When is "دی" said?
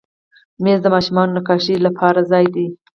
2.55-2.67